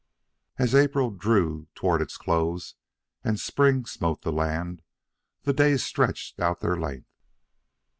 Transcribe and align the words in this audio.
April 0.57 1.11
drew 1.11 1.67
toward 1.75 2.01
its 2.01 2.17
close, 2.17 2.73
and 3.23 3.39
spring 3.39 3.85
smote 3.85 4.23
the 4.23 4.31
land. 4.31 4.81
The 5.43 5.53
days 5.53 5.83
stretched 5.83 6.39
out 6.39 6.59
their 6.59 6.75
length. 6.75 7.13